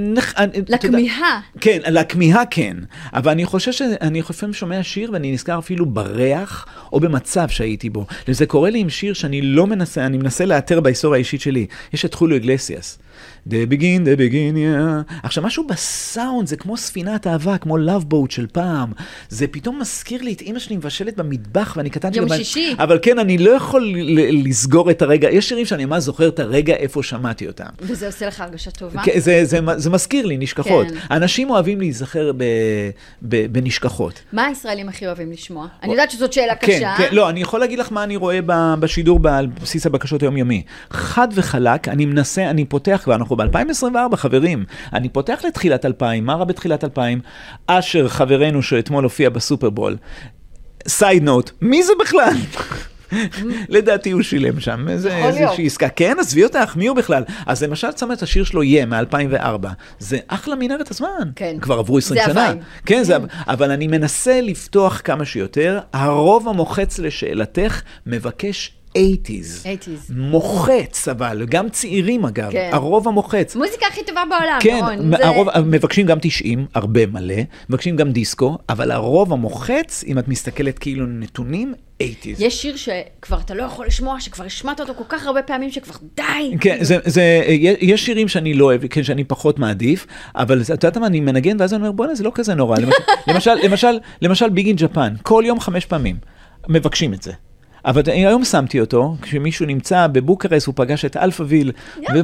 [0.00, 0.34] נח...
[0.38, 1.40] אה, לכמיהה.
[1.60, 2.76] כן, לכמיהה כן.
[3.14, 8.06] אבל אני חושב שאני לפעמים שומע שיר ואני נזכר אפילו בריח או במצב שהייתי בו.
[8.28, 11.66] וזה קורה לי עם שיר שאני לא מנסה, אני מנסה לאתר בהיסטוריה האישית שלי.
[11.92, 12.98] יש את חוליו אגלסיאס.
[13.48, 15.14] The begin, the begin, yeah.
[15.22, 18.92] עכשיו, משהו בסאונד, זה כמו ספינת אהבה, כמו love boat של פעם.
[19.28, 22.74] זה פתאום מזכיר לי את אימא שלי מבשלת במטבח, ואני קטן יום שישי.
[22.78, 23.94] אבל כן, אני לא יכול
[24.44, 25.30] לסגור את הרגע.
[25.30, 27.64] יש שירים שאני ממש זוכר את הרגע איפה שמעתי אותם.
[27.80, 29.02] וזה עושה לך הרגשה טובה?
[29.02, 30.86] כן, זה, זה, זה מזכיר לי נשכחות.
[30.86, 30.94] כן.
[31.10, 32.44] אנשים אוהבים להיזכר ב,
[33.22, 34.20] ב, בנשכחות.
[34.32, 35.66] מה הישראלים הכי אוהבים לשמוע?
[35.82, 36.94] אני יודעת שזאת שאלה כן, קשה.
[36.98, 38.40] כן, לא, אני יכול להגיד לך מה אני רואה
[38.80, 40.62] בשידור על בסיס הבקשות היומיומי.
[40.90, 44.64] חד וחלק, אני מנסה, אני פותח כבר, אנחנו ב-2024, חברים.
[44.92, 47.20] אני פותח לתחילת 2000, מה רע בתחילת 2000?
[47.66, 49.96] אשר, חברנו שאתמול הופיע בסופרבול.
[50.88, 52.34] side note, מי זה בכלל?
[53.68, 55.36] לדעתי הוא שילם שם, זה יכול להיות.
[55.36, 55.88] איזושהי עסקה.
[55.88, 57.22] כן, עזבי אותך, מי הוא בכלל?
[57.46, 59.66] אז למשל, שמה את השיר שלו, יהיה, מ-2004.
[59.98, 61.30] זה אחלה מנהרת הזמן.
[61.36, 61.56] כן.
[61.60, 62.46] כבר עברו 20 זה שנה.
[62.46, 62.64] ה vibe.
[62.86, 63.24] כן, זה, כן.
[63.48, 65.80] אבל אני מנסה לפתוח כמה שיותר.
[65.92, 69.64] הרוב המוחץ לשאלתך מבקש 80's.
[69.64, 70.12] 80's.
[70.16, 72.50] מוחץ, אבל, גם צעירים אגב.
[72.52, 72.70] כן.
[72.72, 73.56] הרוב המוחץ.
[73.56, 75.10] מוזיקה הכי טובה בעולם, כן, ירון.
[75.16, 77.34] זה- הרוב, מבקשים גם 90, הרבה מלא,
[77.70, 82.04] מבקשים גם דיסקו, אבל הרוב המוחץ, אם את מסתכלת כאילו נתונים, 80's.
[82.38, 85.94] יש שיר שכבר אתה לא יכול לשמוע, שכבר השמעת אותו כל כך הרבה פעמים, שכבר
[86.16, 86.56] די.
[86.60, 87.42] כן, זה, זה,
[87.80, 91.56] יש שירים שאני לא אוהב, כן, שאני פחות מעדיף, אבל את יודעת מה, אני מנגן
[91.60, 92.76] ואז אני אומר, בוא'נה, זה לא כזה נורא.
[92.78, 92.94] למשל,
[93.26, 96.16] למשל, למשל, למשל Big in Japan, כל יום חמש פעמים,
[96.68, 97.32] מבקשים את זה.
[97.84, 101.72] אבל היום שמתי אותו, כשמישהו נמצא בבוקרסט, הוא פגש את אלפאוויל,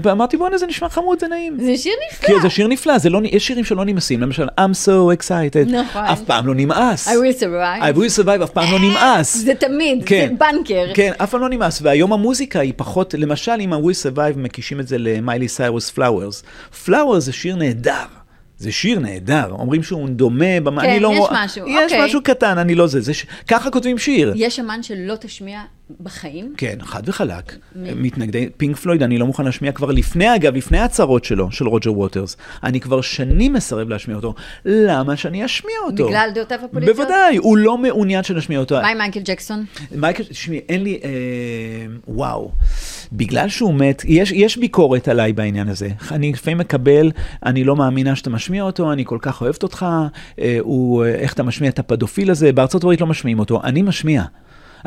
[0.02, 1.56] ואמרתי, בוא'נה, זה נשמע חמוד, זה נעים.
[1.60, 2.28] זה שיר נפלא.
[2.28, 6.04] כי זה שיר נפלא, זה לא, יש שירים שלא נמאסים, למשל, I'm so excited, נכון.
[6.04, 7.08] אף פעם לא נמאס.
[7.08, 7.82] I will survive.
[7.82, 9.36] I will survive, אף פעם לא נמאס.
[9.36, 10.28] זה תמיד, כן.
[10.28, 10.86] זה בנקר.
[10.94, 11.82] כן, אף פעם לא נמאס.
[11.82, 16.42] והיום המוזיקה היא פחות, למשל, אם ה-I Will Survive מקישים את זה למיילי סיירוס Flowers.
[16.84, 18.25] Flowers זה שיר נהדר.
[18.58, 20.80] זה שיר נהדר, אומרים שהוא דומה, במ...
[20.80, 21.08] כן, אני לא...
[21.12, 22.04] יש רואה- משהו, יש אוקיי.
[22.04, 23.26] משהו קטן, אני לא זה, זה ש...
[23.48, 24.32] ככה כותבים שיר.
[24.36, 25.60] יש אמן שלא תשמיע
[26.00, 26.54] בחיים?
[26.56, 27.56] כן, חד וחלק.
[27.76, 31.92] מתנגדי פינק פלויד, אני לא מוכן להשמיע כבר לפני, אגב, לפני ההצהרות שלו, של רוג'ר
[31.92, 32.36] ווטרס.
[32.62, 34.34] אני כבר שנים מסרב להשמיע אותו.
[34.64, 36.06] למה שאני אשמיע אותו?
[36.06, 36.96] בגלל דעותיו הפוליטיות?
[36.96, 38.74] בוודאי, הוא לא מעוניין שנשמיע אותו.
[38.74, 39.64] מה עם מייקל ג'קסון?
[39.94, 41.10] מייקל, תשמעי, אין לי, אה,
[42.08, 42.50] וואו.
[43.12, 45.88] בגלל שהוא מת, יש, יש ביקורת עליי בעניין הזה.
[46.10, 47.10] אני לפעמים מקבל,
[47.46, 49.86] אני לא מאמינה שאתה משמיע אותו, אני כל כך אוהבת אותך,
[50.40, 53.82] אה, הוא, אה, איך אתה משמיע את הפדופיל הזה, בארצות הברית לא משמיעים אותו, אני
[53.82, 54.22] משמיע.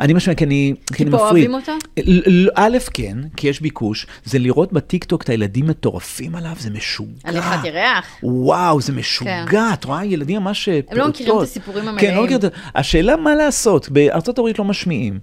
[0.00, 1.50] אני משמע, כי אני, כי אני פה מפריד.
[1.50, 1.72] אוהבים אותו?
[1.98, 6.70] ל- ל- א', כן, כי יש ביקוש, זה לראות בטיקטוק את הילדים מטורפים עליו, זה
[6.70, 7.10] משוגע.
[7.24, 8.06] הליכת ירח.
[8.22, 11.42] וואו, זה משוגע, את רואה ילדים ממש הם לא מכירים את פעוטות.
[11.48, 12.16] הסיפורים כן, המלאים.
[12.16, 12.78] לא מכירים את ה...
[12.78, 15.18] השאלה מה לעשות, בארצות הברית לא משמיעים.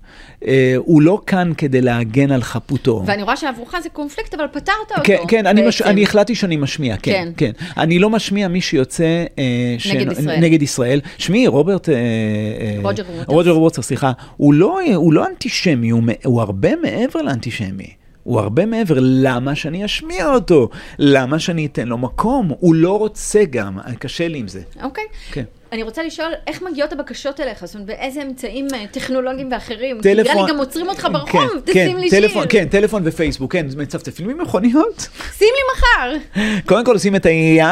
[0.48, 3.04] אה, הוא לא כאן כדי להגן על חפותו.
[3.06, 5.02] ואני רואה שעבורך זה קונפליקט, אבל פתרת אותו.
[5.04, 5.82] כן, כן, אני, מש...
[5.82, 5.92] בעצם.
[5.92, 7.52] אני החלטתי שאני משמיע, כן, כן.
[7.58, 7.66] כן.
[7.78, 9.26] אני לא משמיע מי שיוצא...
[9.40, 10.40] אה, נגד ישראל.
[10.40, 11.02] נגד ישראל.
[11.18, 11.90] שמעי, רוברט...
[11.90, 12.78] אה, אה,
[13.28, 14.12] רוג'ר ווטרס, סליחה.
[14.38, 17.94] הוא לא, הוא לא אנטישמי, הוא, הוא הרבה מעבר לאנטישמי.
[18.24, 20.70] הוא הרבה מעבר, למה שאני אשמיע אותו?
[21.00, 22.52] למה שאני אתן לו מקום?
[22.60, 24.62] הוא לא רוצה גם, קשה לי עם זה.
[24.84, 25.04] אוקיי.
[25.32, 25.44] כן.
[25.72, 27.66] אני רוצה לשאול, איך מגיעות הבקשות אליך?
[27.66, 30.02] זאת אומרת, באיזה אמצעים אה, טכנולוגיים ואחרים?
[30.02, 30.34] טלפון...
[30.34, 32.52] נראה לי גם עוצרים אותך ברחוב, כן, תשים כן, לי טלפון, שיר.
[32.52, 35.08] כן, טלפון ופייסבוק, כן, מצפצפים עם מכוניות.
[35.38, 36.42] שים לי מחר.
[36.66, 37.66] קודם כל עושים את ה"יא"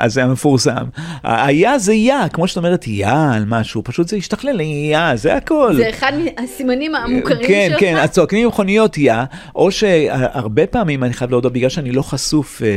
[0.00, 0.84] הזה המפורסם.
[1.24, 5.76] ה"יא" זה "יא", כמו שאת אומרת "יא" על משהו, פשוט זה השתכלל ל"יא", זה הכל.
[5.76, 7.80] זה אחד מהסימנים המוכרים כן, שלך?
[7.80, 9.14] כן, אז צועקים עם מכוניות יא,
[9.54, 12.68] או שהרבה פעמים, אני חייב להודות, בגלל שאני לא חשוף אה,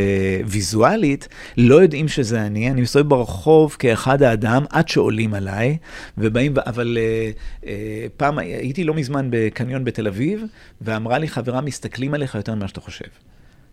[0.45, 1.27] ויזואלית,
[1.57, 5.77] לא יודעים שזה אני, אני מסתובב ברחוב כאחד האדם, עד שעולים עליי,
[6.17, 7.31] ובאים, אבל אה,
[7.65, 10.43] אה, פעם הייתי לא מזמן בקניון בתל אביב,
[10.81, 13.07] ואמרה לי חברה, מסתכלים עליך יותר ממה שאתה חושב.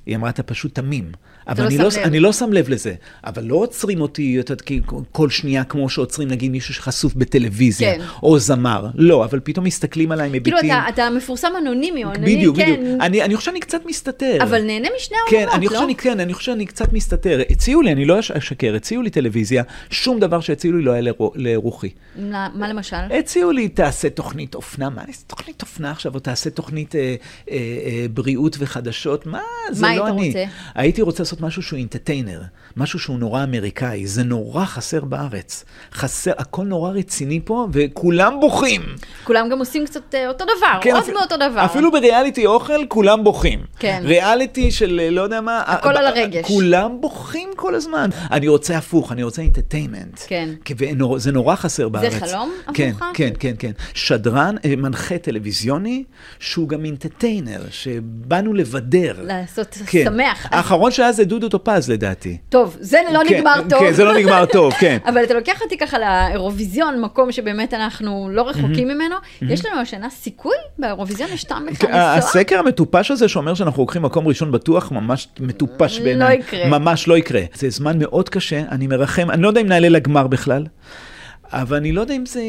[0.06, 1.12] היא אמרה, אתה פשוט תמים.
[1.48, 1.88] אבל לא אני, לא.
[2.04, 2.94] אני לא שם לב לזה.
[3.24, 4.80] אבל לא עוצרים אותי את כי
[5.12, 8.00] כל שנייה כמו שעוצרים נגיד מישהו שחשוף בטלוויזיה, כן.
[8.22, 8.86] או זמר.
[8.94, 10.54] לא, אבל פתאום מסתכלים עליי מביטים.
[10.60, 12.72] כאילו, אתה, אתה מפורסם אנונימי או אנונימי, בדיוק, כן.
[12.80, 13.00] בדיוק.
[13.00, 14.38] אני, אני חושב שאני קצת מסתתר.
[14.42, 15.70] אבל נהנה משני כן, העולמות, אני לא?
[15.70, 17.40] חושב שאני, כן, אני חושב שאני קצת מסתתר.
[17.50, 21.00] הציעו לי, אני לא אש- אשקר, הציעו לי טלוויזיה, שום דבר שהציעו לי לא היה
[21.00, 21.90] לרו- לרוחי.
[22.18, 22.96] מה מה למשל?
[23.18, 27.14] הציעו לי, תעשה תוכנית אופנה, מה, איזה תוכנית אופנה עכשיו, או תעשה תוכנית אה,
[27.50, 29.40] אה, אה, בריאות וחדשות, מה,
[29.72, 30.26] זה מה לא היית אני.
[30.28, 30.44] רוצה?
[30.74, 32.42] הייתי רוצה לעשות משהו שהוא אינטרטיינר,
[32.76, 35.64] משהו שהוא נורא אמריקאי, זה נורא חסר בארץ.
[35.94, 38.82] חסר, הכל נורא רציני פה, וכולם בוכים.
[39.24, 41.64] כולם גם עושים קצת אה, אותו דבר, כן, עוד אפ- מאותו דבר.
[41.64, 43.60] אפילו בריאליטי אוכל, כולם בוכים.
[43.78, 44.02] כן.
[44.04, 45.62] ריאליטי של אה, לא יודע מה...
[45.66, 46.44] הכל ב- על הרגש.
[46.46, 48.10] כולם בוכים כל הזמן.
[48.32, 50.20] אני רוצה הפוך, אני רוצה אינטרטיימנט.
[50.26, 50.48] כן.
[51.16, 52.12] זה נורא חסר בארץ.
[52.12, 53.02] חלום כן, עבורך?
[53.14, 53.70] כן, כן, כן.
[53.94, 56.04] שדרן, אה, מנחה טלוויזיוני,
[56.38, 59.14] שהוא גם אינטרטיינר, שבאנו לבדר.
[59.22, 60.04] לעשות כן.
[60.04, 60.46] שמח.
[60.50, 62.36] האחרון שהיה זה דודו טופז לדעתי.
[62.48, 63.80] טוב, זה לא כן, נגמר טוב.
[63.80, 64.98] כן, זה לא נגמר טוב, כן.
[65.06, 69.16] אבל אתה לוקח אותי ככה לאירוויזיון, מקום שבאמת אנחנו לא רחוקים ממנו.
[69.42, 71.30] יש לנו השנה סיכוי באירוויזיון?
[71.32, 72.12] יש טעם לך כן, לנסוע?
[72.12, 76.36] הסקר המטופש הזה שאומר שאנחנו לוקחים מקום ראשון בטוח, ממש מטופש לא בעיניי.
[76.36, 76.68] יקרה.
[76.68, 77.40] ממש לא יקרה.
[77.54, 80.66] זה זמן מאוד קשה, אני מרחם, אני לא יודע אם נעלה לגמר בכלל.
[81.52, 82.40] אבל אני לא יודע אם זה,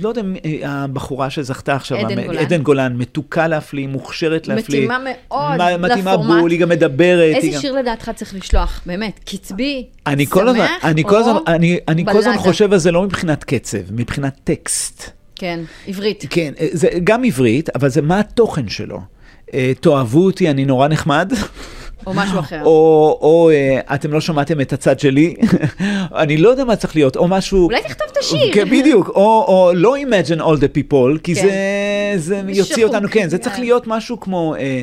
[0.00, 2.38] לא יודע אם אה, הבחורה שזכתה עכשיו, עדן המ- גולן.
[2.38, 4.78] עדן גולן, מתוקה להפליא, מוכשרת להפליא.
[4.80, 6.40] מתאימה מאוד מה- מתאימה לפורמט.
[6.40, 7.34] בול, היא גם מדברת.
[7.36, 7.60] איזה גם...
[7.60, 8.82] שיר לדעתך צריך לשלוח?
[8.86, 12.36] באמת, קצבי, אני כל הזמן, שמח אני כל הזמן, או אני, אני כל הזמן?
[12.38, 15.10] חושב על זה לא מבחינת קצב, מבחינת טקסט.
[15.36, 16.24] כן, עברית.
[16.30, 19.00] כן, אה, זה גם עברית, אבל זה מה התוכן שלו.
[19.54, 21.32] אה, תאהבו אותי, אני נורא נחמד.
[22.06, 22.60] או משהו אחר.
[22.64, 22.70] או,
[23.22, 25.34] או אה, אתם לא שמעתם את הצד שלי,
[26.22, 27.64] אני לא יודע מה צריך להיות, או משהו...
[27.64, 28.52] אולי תכתוב את השיר.
[28.52, 31.42] כן, בדיוק, או, או לא imagine all the people, כי כן.
[31.42, 32.84] זה, זה יוציא.
[32.84, 33.60] אותנו, כן, זה צריך אה.
[33.60, 34.82] להיות משהו כמו, אה,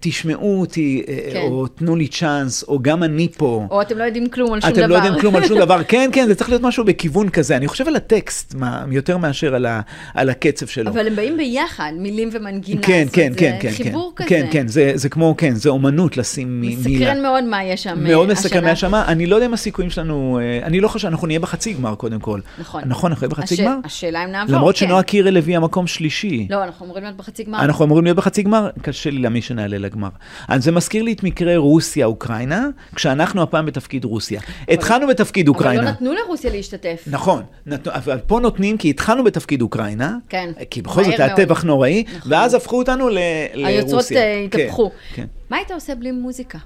[0.00, 1.02] תשמעו אותי,
[1.32, 1.40] כן.
[1.42, 3.66] או תנו לי צ'אנס, או גם אני פה.
[3.70, 4.80] או אתם לא יודעים כלום על שום דבר.
[4.84, 5.82] אתם לא יודעים כלום על שום דבר.
[5.88, 7.56] כן, כן, זה צריך להיות משהו בכיוון כזה.
[7.56, 9.80] אני חושב על הטקסט, מה, יותר מאשר על, ה,
[10.14, 10.90] על הקצב שלו.
[10.90, 12.82] אבל הם באים ביחד, מילים ומנגינה.
[12.82, 14.34] כן, כן, כן, זה כן, חיבור כן, כזה.
[14.34, 16.76] כן, כן, זה, זה כמו, כן, זה אומנות לשים מ- מילה.
[16.80, 18.70] מסקרן מאוד מה יש שם מאוד אה, מסקרן השנה.
[18.90, 21.94] מהשמה, אני לא יודע אם הסיכויים שלנו, אה, אני לא חושב, אנחנו נהיה בחצי גמר
[21.94, 22.40] קודם כל.
[22.58, 22.82] נכון.
[22.86, 23.76] נכון, אנחנו נהיה בחצי הש- גמר?
[23.84, 24.86] השאלה אם נעבור, למרות כן.
[24.86, 26.46] שנועה קירל הביאה מקום שלישי.
[26.50, 27.60] לא, אנחנו אמורים להיות בחצי גמר.
[27.64, 30.08] אנחנו אמורים להיות בחצי גמר, קשה לי להאמין שנעלה לגמר.
[30.48, 34.40] אז זה מזכיר לי את מקרה רוסיה-אוקראינה, כשאנחנו הפעם בתפקיד רוסיה.
[34.68, 35.82] התחלנו בתפקיד אבל אוקראינה.
[35.82, 37.04] לא נתנו לרוסיה להשתתף.
[37.06, 37.88] נכון, נת...
[37.88, 41.36] אבל פה נותנים, כי התחלנו בתפקיד אוקראינה, כן, כי בכל זאת היה.
[41.36, 42.32] טבח נוראי, נכון.
[42.32, 43.18] ואז הפכו אותנו ל...
[43.54, 44.22] היוצרות לרוסיה.
[44.22, 44.90] אה, התהפכו.
[44.90, 45.26] כן, כן.
[45.50, 46.58] מה היית עושה בלי מוזיקה?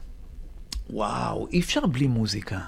[0.91, 2.59] וואו, אי אפשר בלי מוזיקה.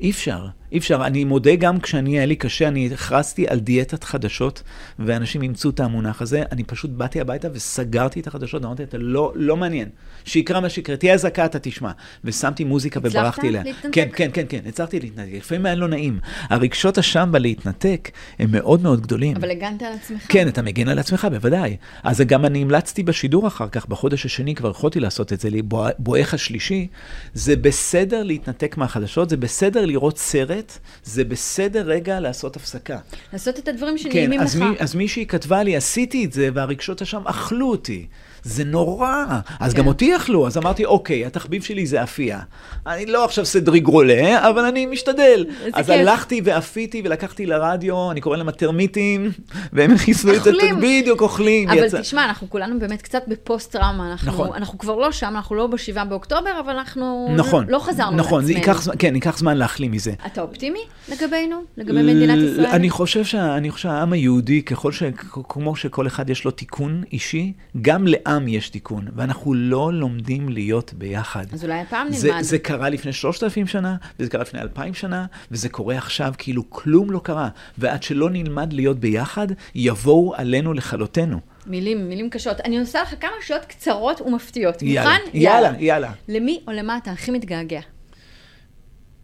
[0.00, 1.06] אי אפשר, אי אפשר.
[1.06, 4.62] אני מודה גם כשאני, היה לי קשה, אני הכרזתי על דיאטת חדשות,
[4.98, 6.42] ואנשים אימצו את המונח הזה.
[6.52, 9.88] אני פשוט באתי הביתה וסגרתי את החדשות, ואמרתי, אתה לא, לא מעניין.
[10.24, 11.90] שיקרא מה שיקרא, תהיה אזעקה, אתה תשמע.
[12.24, 13.62] ושמתי מוזיקה הצלחת וברחתי אליה.
[13.62, 13.88] להתנתק?
[13.94, 15.28] כן, כן, כן, כן, הצלחתי להתנתק.
[15.32, 16.18] לפעמים היה לא נעים.
[16.50, 19.36] הרגשות אשם בלהתנתק הם מאוד מאוד גדולים.
[19.36, 20.22] אבל הגנת על עצמך.
[20.28, 21.76] כן, אתה מגן על עצמך, בוודאי.
[22.02, 25.62] אז גם אני המלצתי בשידור אחר כך, בחודש השני כבר יכולתי לעשות את זה, לי,
[25.62, 26.86] בוא- בואך השלישי.
[27.34, 32.98] זה בסדר להתנתק מהחדשות, זה בסדר לראות סרט אחרת, זה בסדר רגע לעשות הפסקה.
[33.32, 34.50] לעשות את הדברים שנעימים כן, לך.
[34.50, 38.06] אז, מי, אז מישהי כתבה לי, עשיתי את זה, והרגשות שם אכלו אותי.
[38.46, 39.24] זה נורא.
[39.60, 39.78] אז כן.
[39.78, 42.40] גם אותי אכלו, אז אמרתי, אוקיי, התחביב שלי זה אפייה.
[42.86, 45.46] אני לא עכשיו סדרי גרולה, אבל אני משתדל.
[45.72, 45.90] אז כיף.
[45.90, 49.30] הלכתי ואפיתי ולקחתי לרדיו, אני קורא להם הטרמיטים,
[49.72, 50.50] והם חיסלו את זה.
[50.82, 51.68] בדיוק אוכלים.
[51.70, 54.12] אבל יצא- תשמע, אנחנו כולנו באמת קצת בפוסט-טראומה.
[54.12, 54.48] אנחנו, נכון.
[54.54, 58.74] אנחנו כבר לא שם, אנחנו לא בשבעה באוקטובר, אבל אנחנו נכון, לא חזרנו נכון, לעצמנו.
[58.80, 60.12] זמן- כן, ייקח זמן להחלים מזה.
[60.26, 60.78] אתה אופטימי
[61.08, 61.56] לגבינו?
[61.76, 62.66] לגבי מדינת ישראל?
[62.66, 65.02] אני חושב, שה, אני חושב שהעם היהודי, ככל ש...
[65.48, 70.94] כמו שכל אחד יש לו תיקון אישי, גם לעם יש תיקון, ואנחנו לא לומדים להיות
[70.94, 71.44] ביחד.
[71.52, 72.42] אז אולי הפעם זה, נלמד.
[72.42, 76.70] זה קרה לפני שלושת אלפים שנה, וזה קרה לפני אלפיים שנה, וזה קורה עכשיו כאילו
[76.70, 77.48] כלום לא קרה.
[77.78, 81.40] ועד שלא נלמד להיות ביחד, יבואו עלינו לכלותנו.
[81.66, 82.60] מילים, מילים קשות.
[82.60, 84.82] אני עושה לך כמה שאלות קצרות ומפתיעות.
[84.82, 85.38] יאללה, מוכן?
[85.38, 86.12] יאללה, יאללה.
[86.28, 87.80] למי או למה אתה הכי מתגעגע?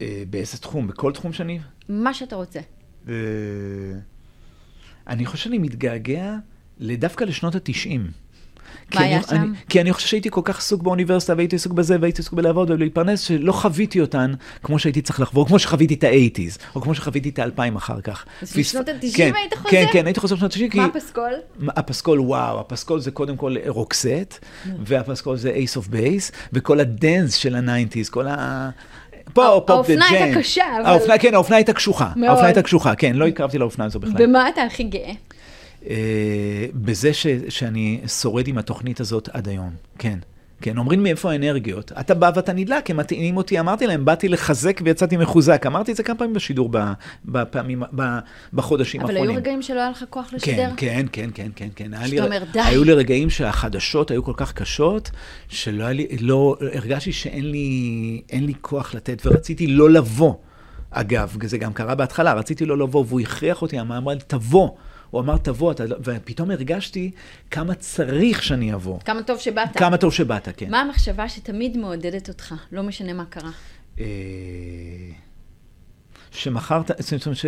[0.00, 0.86] אה, באיזה תחום?
[0.86, 1.58] בכל תחום שאני...
[1.88, 2.60] מה שאתה רוצה.
[3.08, 3.14] אה,
[5.06, 6.36] אני חושב שאני מתגעגע
[6.80, 8.10] דווקא לשנות התשעים.
[8.90, 9.36] כי מה היה אני, שם?
[9.36, 12.70] אני, כי אני חושב שהייתי כל כך עסוק באוניברסיטה, והייתי עסוק בזה, והייתי עסוק בלעבוד
[12.70, 16.94] ולהתפרנס, שלא חוויתי אותן כמו שהייתי צריך לחבור, כמו שחוויתי את ה eighties, או כמו
[16.94, 18.24] שחוויתי את האלפיים אחר כך.
[18.42, 19.70] אז בשנות ה-90 כן, היית חוזר?
[19.70, 20.78] כן, כן, הייתי חוזר בשנות ה-90, כי...
[20.78, 21.32] מה הפסקול?
[21.68, 24.44] הפסקול, וואו, הפסקול זה קודם כל רוקסט,
[24.84, 28.70] והפסקול זה Ace of Base, וכל ה dance של ה nineties, כל ה...
[29.32, 30.00] פופ, Pump Up the Jam.
[30.02, 32.12] האופנה הייתה קשה, אבל- האופנה, כן, האופנה הייתה קשוחה.
[32.16, 32.28] מאוד.
[32.28, 34.26] האופנה הייתה קשוחה, כן, לא התקרבתי לאופנה הזו בכלל.
[34.26, 35.12] במה אתה הכי גאה?
[35.90, 40.18] אה, בזה ש, שאני שורד עם התוכנית הזאת עד היום, כן.
[40.62, 41.92] כן, אומרים מאיפה האנרגיות.
[42.00, 45.66] אתה בא ואתה נדלק, הם מטעינים אותי, אמרתי להם, באתי לחזק ויצאתי מחוזק.
[45.66, 46.70] אמרתי את זה כמה פעמים בשידור
[47.24, 47.82] בפעמים,
[48.52, 49.36] בחודשים אבל האחרונים.
[49.36, 50.70] היו רגעים שלא היה לך כוח לשדר?
[50.76, 52.06] כן, כן, כן, כן, כן, כן.
[52.06, 52.60] שאתה אומר, די.
[52.60, 55.10] היו לי רגעים שהחדשות היו כל כך קשות,
[55.48, 60.34] שלא היה לי, לא, הרגשתי שאין לי, אין לי כוח לתת, ורציתי לא לבוא.
[60.90, 64.68] אגב, זה גם קרה בהתחלה, רציתי לא לבוא, והוא הכריח אותי, אמר לי, תבוא.
[65.12, 67.10] הוא אמר, תבוא, אתה, לא-" ופתאום הרגשתי
[67.50, 69.00] כמה צריך שאני אבוא.
[69.00, 69.76] כמה טוב שבאת.
[69.76, 70.70] כמה טוב שבאת, כן.
[70.70, 73.50] מה המחשבה שתמיד מעודדת אותך, לא משנה מה קרה?
[76.32, 77.38] שמחר, זאת אומרת,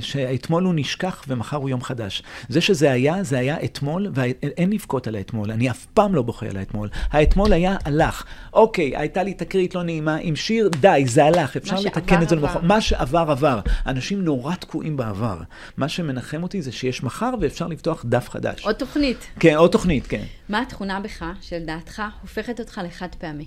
[0.00, 2.22] שאתמול הוא נשכח ומחר הוא יום חדש.
[2.48, 6.46] זה שזה היה, זה היה אתמול, ואין לבכות על האתמול, אני אף פעם לא בוכה
[6.46, 6.88] על האתמול.
[7.10, 8.24] האתמול היה, הלך.
[8.52, 12.36] אוקיי, הייתה לי תקרית לא נעימה עם שיר, די, זה הלך, אפשר לתקן את זה.
[12.36, 12.60] למחר.
[12.62, 13.60] מה שעבר, עבר.
[13.86, 15.38] אנשים נורא תקועים בעבר.
[15.76, 18.64] מה שמנחם אותי זה שיש מחר ואפשר לפתוח דף חדש.
[18.64, 19.26] עוד תוכנית.
[19.40, 20.22] כן, עוד תוכנית, כן.
[20.48, 23.44] מה התכונה בך, שלדעתך הופכת אותך לחד פעמי?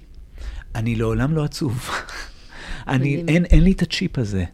[0.75, 1.89] אני לעולם לא עצוב.
[2.87, 3.23] אני.
[3.27, 4.45] אין, אין לי את הצ'יפ הזה.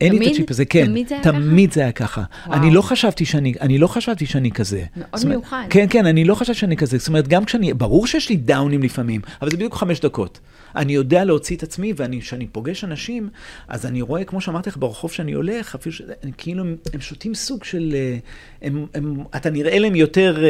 [0.00, 0.34] אין לי את תמיד?
[0.34, 0.86] הצ'יפ הזה, כן.
[0.86, 2.22] תמיד זה היה תמיד זה היה ככה.
[2.46, 2.58] וואו.
[2.58, 4.84] אני לא חשבתי שאני, אני לא חשבתי שאני כזה.
[4.96, 5.64] מאוד אומרת, מיוחד.
[5.70, 6.98] כן, כן, אני לא חשבתי שאני כזה.
[6.98, 10.40] זאת אומרת, גם כשאני, ברור שיש לי דאונים לפעמים, אבל זה בדיוק חמש דקות.
[10.76, 13.28] אני יודע להוציא את עצמי, וכשאני פוגש אנשים,
[13.68, 16.02] אז אני רואה, כמו שאמרתי לך, ברחוב שאני הולך, אפילו ש...
[16.38, 17.92] כאילו, הם, הם שותים סוג של...
[17.94, 18.16] אה,
[18.62, 20.48] הם, הם, אתה נראה להם יותר, אה,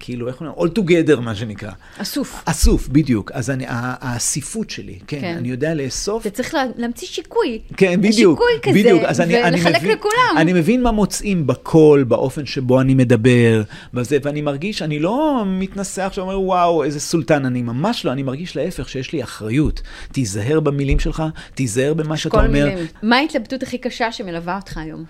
[0.00, 0.56] כאילו, איך אומרים?
[0.58, 1.70] all together, מה שנקרא.
[1.98, 2.42] אסוף.
[2.44, 3.32] אסוף, בדיוק.
[3.32, 5.34] אז אני, האסיפות שלי, כן, כן.
[5.38, 6.26] אני יודע לאסוף.
[6.26, 7.58] אתה צריך לה- להמציא שיקוי.
[7.76, 8.38] כן, בדיוק.
[8.38, 9.02] שיקוי כזה, בדיוק.
[9.04, 10.36] אז אני, אני ולחלק מבין, לכולם.
[10.36, 13.62] אני מבין מה מוצאים בקול, באופן שבו אני מדבר,
[13.94, 18.22] בזה, ואני מרגיש, אני לא מתנשא עכשיו, אומר, וואו, איזה סולטן, אני ממש לא, אני
[18.22, 19.82] מרגיש להפך, שיש לי אחריות.
[20.12, 21.22] תיזהר במילים שלך,
[21.54, 22.68] תיזהר במה שאתה כל אומר.
[22.68, 22.86] מילים.
[23.02, 25.04] מה ההתלבטות הכי קשה שמלווה אותך היום?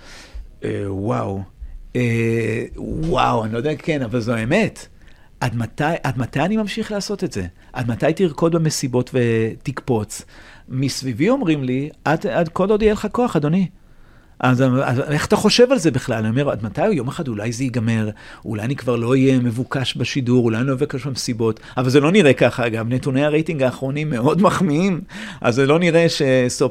[0.65, 1.43] אה, וואו,
[1.97, 4.87] אה, וואו, אני לא יודע, כן, אבל זו האמת.
[5.41, 7.47] עד מתי, עד מתי אני ממשיך לעשות את זה?
[7.73, 10.23] עד מתי תרקוד במסיבות ותקפוץ?
[10.69, 13.69] מסביבי אומרים לי, עד, עד כל עוד יהיה לך כוח, אדוני.
[14.41, 16.17] אז, אז איך אתה חושב על זה בכלל?
[16.19, 18.11] אני אומר, עד מתי יום אחד אולי זה ייגמר,
[18.45, 22.13] אולי אני כבר לא אהיה מבוקש בשידור, אולי אני לא אבקש במסיבות, אבל זה לא
[22.13, 25.01] נראה ככה, אגב, נתוני הרייטינג האחרונים מאוד מחמיאים,
[25.41, 26.07] אז זה לא נראה.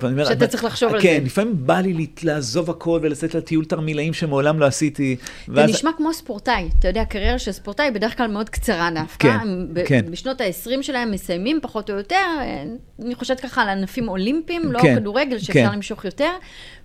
[0.03, 1.25] אני אומר, שאתה עד- צריך לחשוב על כן, זה.
[1.25, 5.15] לפעמים בא לי לעזוב הכל ולצאת לטיול תרמילאים שמעולם לא עשיתי.
[5.47, 6.69] זה ואז- נשמע כמו ספורטאי.
[6.79, 9.37] אתה יודע, קריירה של ספורטאי בדרך כלל מאוד קצרה דווקא.
[9.37, 10.01] כן, ב- כן.
[10.11, 12.15] בשנות ה-20 שלהם מסיימים פחות או יותר,
[13.05, 15.73] אני חושבת ככה על ענפים אולימפיים, לא כן, כדורגל שאפשר כן.
[15.73, 16.29] למשוך יותר.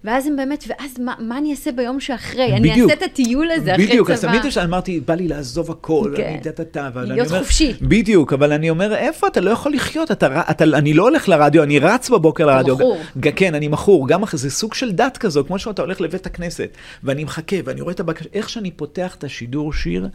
[0.04, 2.52] ואז הם באמת, ואז מה, מה אני אעשה ביום שאחרי?
[2.56, 2.90] אני בדיוק.
[2.90, 3.92] אעשה את הטיול הזה אחרי צבא.
[3.92, 6.22] בדיוק, אז תמיד אמרתי, בא לי לעזוב הכל, כן.
[6.22, 7.72] אני טה-טה-טה, אבל אני להיות אומר- חופשי.
[7.82, 10.11] בדיוק, אבל אני אומר, איפה אתה לא יכול לחיות?
[10.11, 12.74] אתה, אתה, אני לא הולך לרדיו, אני רץ בבוקר לרדיו.
[12.74, 12.98] מכור.
[13.37, 16.68] כן, אני מכור, גם אחרי, זה סוג של דת כזו, כמו שאתה הולך לבית הכנסת,
[17.04, 20.08] ואני מחכה, ואני רואה את הבקשה, איך שאני פותח את השידור שיר,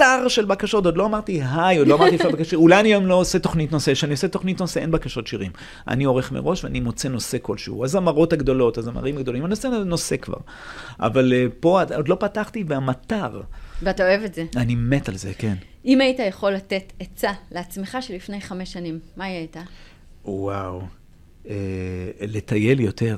[0.00, 3.06] מטר של בקשות, עוד לא אמרתי היי, עוד לא אמרתי איפה בקשות, אולי אני היום
[3.06, 5.52] לא עושה תוכנית נושא, כשאני עושה תוכנית נושא אין בקשות שירים.
[5.88, 7.84] אני עורך מראש ואני מוצא נושא כלשהו.
[7.84, 10.38] הזמרות הגדולות, הזמרים הגדולים, אני עושה נושא כבר.
[11.00, 13.40] אבל אה, פה עוד לא פתחתי, והמטר,
[13.82, 14.44] ואתה אוהב את זה.
[14.56, 15.54] אני מת על זה, כן.
[15.84, 19.60] אם היית יכול לתת עצה לעצמך שלפני חמש שנים, מה היא הייתה?
[20.24, 20.82] וואו.
[21.48, 21.54] אה,
[22.20, 23.16] לטייל יותר.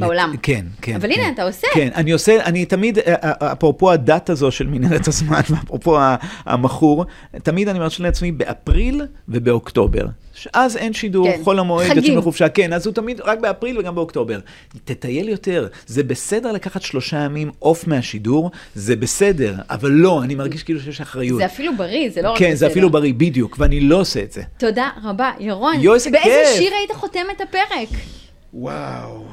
[0.00, 0.34] בעולם.
[0.42, 0.94] כן, כן.
[0.94, 1.20] אבל כן.
[1.20, 1.66] הנה, אתה עושה.
[1.74, 5.98] כן, אני עושה, אני תמיד, אה, אה, אפרופו הדת הזו של מנהרת הזמן, ואפרופו
[6.44, 7.04] המכור,
[7.42, 10.06] תמיד אני מרשה לעצמי באפריל ובאוקטובר.
[10.52, 11.40] אז אין שידור, כן.
[11.44, 11.96] חול המועד, חגים.
[11.96, 14.38] יוצאים לחופשה, כן, אז הוא תמיד רק באפריל וגם באוקטובר.
[14.84, 20.62] תטייל יותר, זה בסדר לקחת שלושה ימים off מהשידור, זה בסדר, אבל לא, אני מרגיש
[20.62, 21.38] כאילו שיש אחריות.
[21.38, 22.56] זה אפילו בריא, זה לא רק כן, בסדר.
[22.56, 24.42] זה אפילו בריא, בדיוק, ואני לא עושה את זה.
[24.58, 25.80] תודה רבה, ירון.
[25.80, 26.58] יואו, איזה באיזה כיף.
[26.58, 27.88] שיר היית חותם את הפרק?
[28.54, 29.24] וואו.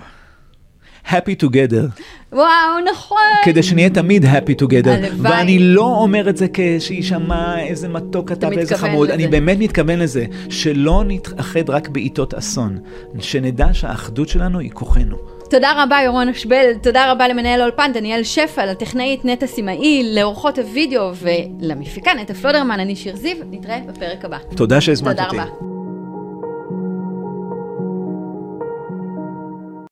[1.08, 3.18] Happy together, וואו, נכון.
[3.44, 4.90] כדי שנהיה תמיד happy together.
[4.90, 5.32] הלוואי.
[5.32, 9.16] ואני לא אומר את זה כשיישמע איזה מתוק אתה ואיזה חמוד, לזה.
[9.16, 12.80] אני באמת מתכוון לזה, שלא נתאחד רק בעיתות אסון,
[13.20, 15.18] שנדע שהאחדות שלנו היא כוחנו.
[15.50, 21.12] תודה רבה, ירון אשבל, תודה רבה למנהל האולפן, דניאל שפע, לטכנאית נטע סימאי, לאורחות הוידאו
[21.16, 24.38] ולמפיקה נטע פלודרמן, אני שיר זיו, נתראה בפרק הבא.
[24.56, 25.38] תודה שהזמנת תודה אותי.
[25.38, 25.77] רבה.